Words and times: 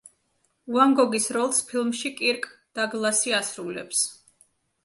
ვან 0.77 0.95
გოგის 0.99 1.27
როლს 1.37 1.59
ფილმში 1.67 2.13
კირკ 2.21 2.49
დაგლასი 2.81 3.37
ასრულებს. 3.43 4.05